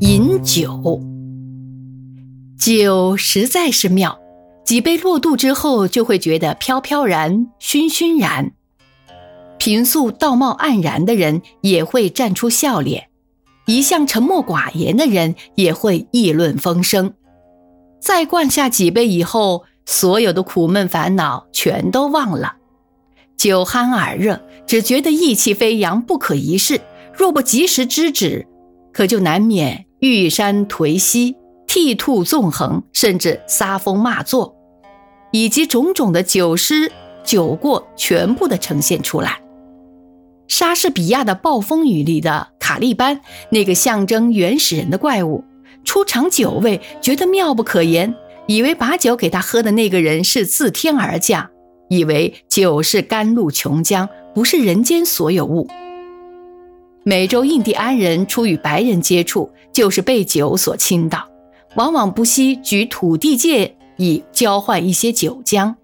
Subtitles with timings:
[0.00, 1.00] 饮酒。
[2.58, 4.18] 酒实在是妙，
[4.64, 8.52] 几杯落肚之后，就会觉得飘飘然、醺醺然。
[9.56, 13.08] 平素道貌岸然的人也会绽出笑脸，
[13.64, 17.14] 一向沉默寡言的人也会议论风生。
[17.98, 22.56] 再灌下几杯以后，所有的苦闷烦恼全都忘了。
[23.38, 26.82] 酒酣耳热，只觉得意气飞扬，不可一世。
[27.14, 28.46] 若不及时制止，
[28.92, 31.36] 可就难免玉山颓息、
[31.66, 34.54] 涕吐纵横，甚至撒疯骂作，
[35.32, 36.92] 以及种种的酒失
[37.24, 39.40] 酒过，全部的呈现出来。
[40.48, 43.20] 莎士比亚的《暴风雨》里的卡利班，
[43.50, 45.42] 那个象征原始人的怪物，
[45.82, 48.14] 出场酒味，觉得妙不可言，
[48.46, 51.48] 以为把酒给他喝的那个人是自天而降。
[51.88, 55.68] 以为酒是甘露琼浆，不是人间所有物。
[57.08, 61.24] 美洲印第安人初与白人接触，就是被酒所倾倒，
[61.76, 65.76] 往往不惜举土地界以交换一些酒浆。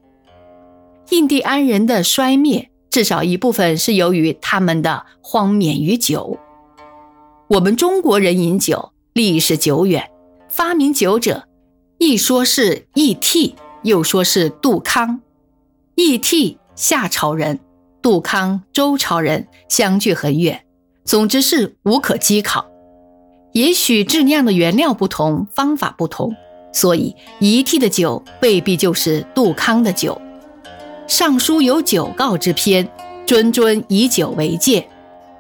[1.11, 6.41] 印第安人的衰灭，至少一部分是由于他们的荒免于酒。
[7.51, 10.11] 我们中国人饮酒历史久远，
[10.49, 11.47] 发明酒者，
[11.99, 15.21] 一说是义替，又说是杜康。
[15.95, 17.61] 义替夏朝人，
[18.03, 20.65] 杜康周朝人，相距很远。
[21.05, 22.67] 总之是无可稽考。
[23.53, 26.35] 也许制酿的原料不同，方法不同，
[26.73, 30.21] 所以一屉的酒未必就是杜康的酒。
[31.07, 32.89] 《尚书》有酒告之篇，
[33.27, 34.89] 谆谆以酒为戒。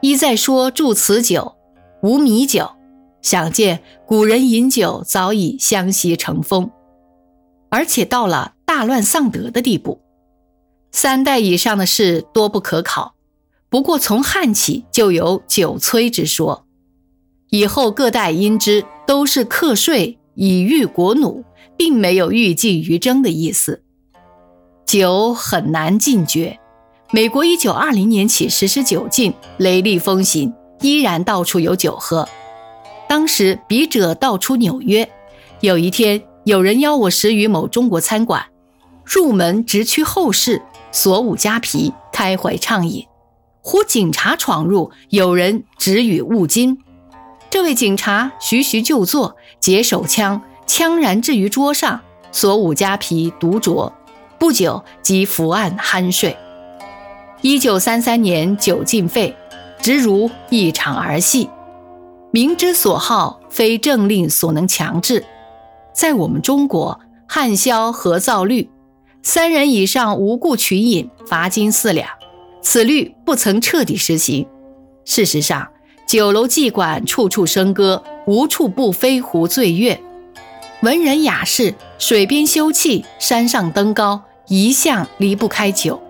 [0.03, 1.55] 一再说铸此酒
[2.03, 2.69] 无米酒，
[3.23, 6.71] 想见古人饮酒早已相习成风，
[7.71, 10.01] 而且到了大乱丧德的地步。
[10.91, 13.15] 三代以上的事多不可考，
[13.73, 16.67] 不过从汉起就有酒催之说，
[17.49, 21.43] 以后各代因之都是课税以御国弩，
[21.75, 23.83] 并没有欲禁于征的意思。
[24.85, 26.61] 酒很难禁绝，
[27.13, 32.29] 美国一九二零年起实施酒禁，雷厉风行，依然到处有酒喝。
[33.09, 35.11] 当时笔者道出纽约，
[35.61, 38.45] 有一天有人邀我食于某中国餐馆，
[39.03, 40.61] 入门直趋后室。
[40.95, 43.07] 锁五加皮，开怀畅饮。
[43.65, 46.77] 忽警察闯入，有人指语勿惊。
[47.49, 52.01] 这位警察徐徐就坐，解手枪，枪然置于桌上，
[52.33, 53.93] 锁五加皮独酌。
[54.37, 56.37] 不久即伏案酣睡。
[57.41, 59.37] 一九三三年酒禁废，
[59.81, 61.49] 直如一场儿戏。
[62.33, 65.25] 明之所好，非政令所能强制。
[65.95, 66.99] 在我们中国，
[67.29, 68.69] 汉萧何造律？
[69.23, 72.09] 三人以上无故群饮，罚金四两。
[72.63, 74.47] 此律不曾彻底实行。
[75.05, 75.69] 事实上，
[76.07, 80.01] 酒楼妓馆处处笙歌，无处不飞狐醉月。
[80.83, 86.01] 文人雅士水边休憩，山上登高，一向离不开酒。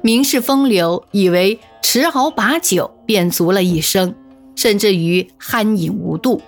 [0.00, 4.14] 名士风流以为持熬把酒便足了一生，
[4.54, 6.40] 甚至于酣饮无度，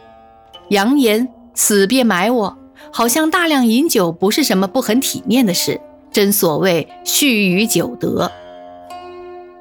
[0.68, 2.58] 扬言死便埋我。
[2.92, 5.80] 好像大量饮酒不是什么不很体面的事，
[6.12, 8.30] 真所谓蓄于酒德。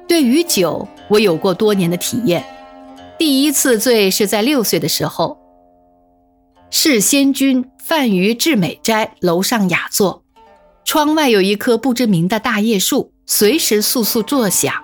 [0.06, 2.44] 对于酒，我有过多年的体验。
[3.18, 5.38] 第一次醉是在六岁的时候，
[6.70, 10.24] 是仙君泛于至美斋楼上雅座，
[10.84, 14.74] 窗外有一棵不知名的大叶树，随时簌簌作响。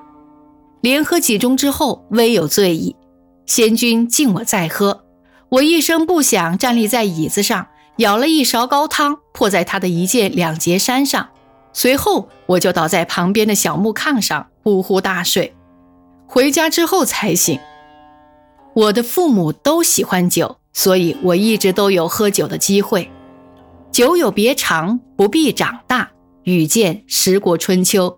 [0.80, 2.97] 连喝几盅之后，微有醉意。
[3.47, 5.04] 仙君敬我再喝，
[5.50, 7.66] 我一声不响站立在椅子上。
[7.97, 11.28] 舀了一勺高汤，泼在他的一件两截衫上，
[11.72, 15.54] 随后我就倒在旁边的小木炕上呼呼大睡。
[16.26, 17.58] 回家之后才醒。
[18.75, 23.10] 我的父母都喜欢酒，所以我一直都有喝酒的机会。
[23.91, 26.10] 酒有别长，不必长大。
[26.44, 28.09] 与见《十国春秋》，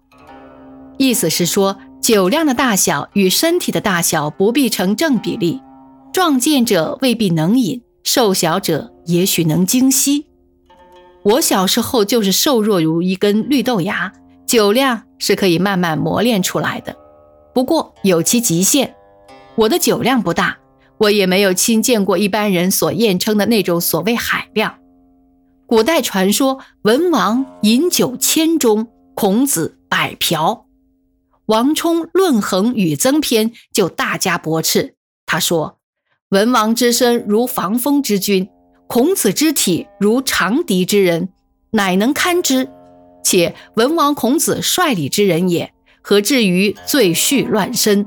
[0.96, 5.60] 意思是说酒量的大小与身体的大小不必成正比例，
[6.12, 7.82] 壮健者未必能饮。
[8.04, 10.27] 瘦小者也许能精吸。
[11.24, 14.13] 我小时候就是瘦弱如一根绿豆芽，
[14.45, 16.97] 酒量是可以慢慢磨练出来的，
[17.54, 18.95] 不过有其极限。
[19.54, 20.59] 我的酒量不大，
[20.98, 24.78] 我也没有亲见过一般人所验称的那种所谓海量。
[25.66, 30.66] 古代传说文王饮酒千钟，孔子百瓢。
[31.47, 34.95] 王充《论衡与增篇》就大加驳斥，
[35.25, 35.78] 他说。
[36.30, 38.48] 文王之身如防风之君，
[38.86, 41.28] 孔子之体如长笛之人，
[41.70, 42.68] 乃能堪之。
[43.24, 48.06] 且文王、孔子率礼之人也，何至于醉酗乱身？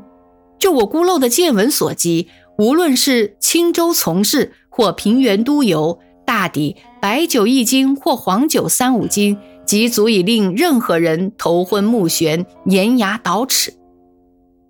[0.59, 2.27] 就我孤陋的见闻所及，
[2.57, 13.73] 无论是青州从事，或平原都游，大抵白酒一斤或黄酒三五斤，即足以令任何人头昏目眩、粘牙倒齿。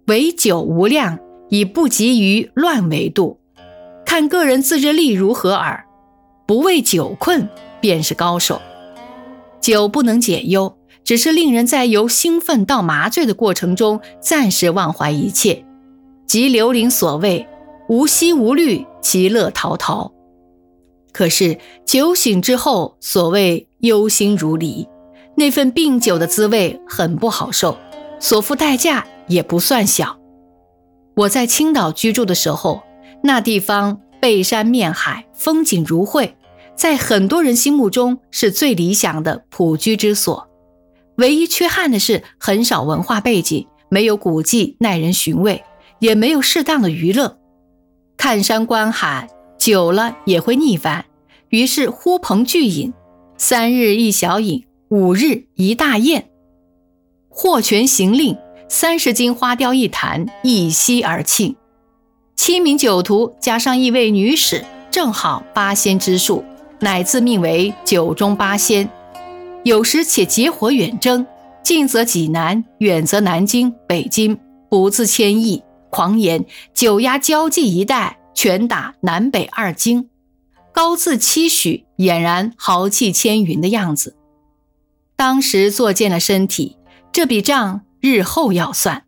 [0.07, 1.19] 唯酒无量，
[1.49, 3.39] 已不及于乱为度，
[4.05, 5.84] 看个人自制力如何耳。
[6.45, 7.47] 不为酒困，
[7.79, 8.61] 便是高手。
[9.59, 15.65] 酒不能解忧，只是令人在由兴奋到麻醉的过程中暂时忘怀一切，
[16.27, 17.47] 即刘伶所谓
[17.89, 20.11] “无息无虑，其乐陶陶”。
[21.11, 24.87] 可是酒醒之后，所谓忧心如离，
[25.35, 27.77] 那份病酒的滋味很不好受，
[28.19, 30.19] 所付代价也不算小。
[31.15, 32.83] 我在青岛居住的时候，
[33.23, 36.35] 那地方背山面海，风景如绘。
[36.75, 40.49] 在很多人心目中是最理想的普居之所，
[41.17, 45.63] 唯一缺憾的是很少文化背景，没有古迹耐人寻味，
[45.99, 47.37] 也没有适当的娱乐。
[48.17, 49.29] 看山观海
[49.59, 51.05] 久了也会腻烦，
[51.49, 52.91] 于是呼朋聚饮，
[53.37, 56.31] 三日一小饮，五日一大宴，
[57.29, 58.35] 霍权行令，
[58.67, 61.55] 三十斤花雕一坛，一吸而尽。
[62.35, 66.43] 七名酒徒加上一位女使，正好八仙之数。
[66.79, 68.87] 乃自命为九中八仙，
[69.63, 71.25] 有时且结伙远征，
[71.63, 74.37] 近则济南，远则南京、北京，
[74.69, 80.09] 不自谦意，狂言九压交际一带，拳打南北二京，
[80.73, 84.17] 高自期许，俨然豪气千云的样子。
[85.15, 86.77] 当时作践了身体，
[87.13, 89.04] 这笔账日后要算。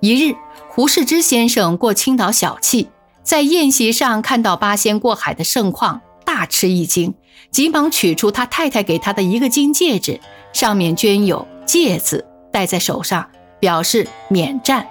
[0.00, 0.36] 一日，
[0.68, 2.86] 胡适之先生过青岛小憩，
[3.24, 6.00] 在宴席上看到八仙过海的盛况。
[6.24, 7.14] 大吃一惊，
[7.50, 10.20] 急忙取出他太太给他的一个金戒指，
[10.52, 13.26] 上面镌有“戒”字，戴在手上，
[13.58, 14.86] 表示免战。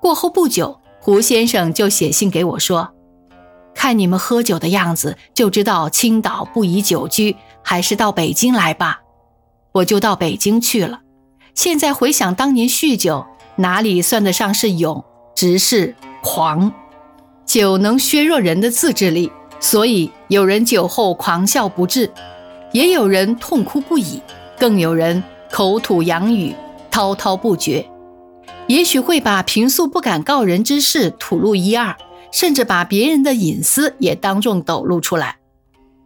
[0.00, 2.94] 过后不久，胡先生就写信给我说
[3.74, 9.02] ：“看你们喝酒的样子，就知道青岛不宜久居，还是到北京来吧。”
[9.72, 11.00] 我就到北京去了。
[11.54, 13.26] 现在回想当年酗酒，
[13.58, 16.72] 哪里算得上是勇，只是狂。
[17.44, 19.30] 酒能削弱人的自制力。
[19.60, 22.08] 所以有人酒后狂笑不止，
[22.70, 24.22] 也有人痛哭不已，
[24.56, 25.20] 更有人
[25.50, 26.54] 口吐洋语，
[26.92, 27.84] 滔滔不绝。
[28.68, 31.96] 也许会把平素不敢告人之事吐露一二，
[32.30, 35.38] 甚至把别人的隐私也当众抖露出来。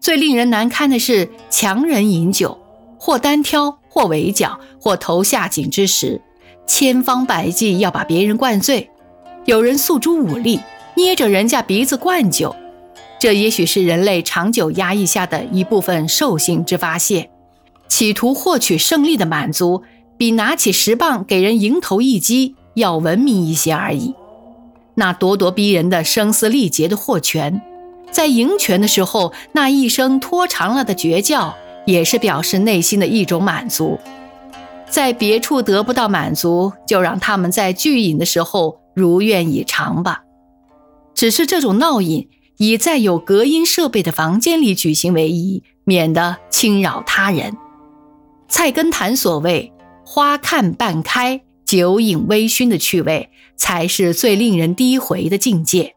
[0.00, 2.58] 最令人难堪的是强人饮酒，
[2.98, 6.22] 或单挑，或围剿，或投下井之时，
[6.66, 8.90] 千方百计要把别人灌醉。
[9.44, 10.60] 有人诉诸武力，
[10.94, 12.54] 捏着人家鼻子灌酒。
[13.18, 17.30] 这也许是人类长久压抑下的一部分兽性之发泄，
[17.88, 19.82] 企图获取胜利的满足，
[20.16, 24.14] 比拿起石棒给人迎头一击要文明一些而已。
[24.94, 27.62] 那咄咄逼人的声嘶力竭的获权，
[28.10, 31.54] 在赢权的时候，那一声拖长了的绝叫，
[31.86, 33.98] 也是表示内心的一种满足。
[34.92, 40.22] 在别处得不到满足，就让他们在聚饮的时候如愿以偿吧。
[41.14, 42.28] 只是这种闹饮。
[42.58, 47.56] 以在有隔音设备的房间里举行为宜，免得侵扰他人。
[48.46, 49.72] 菜根谭所谓
[50.06, 55.96] “花看半开，酒饮微醺”的趣味，才是最令人低回的境界。